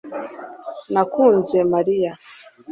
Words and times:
nakunze 0.93 1.57
mariya 1.73 2.11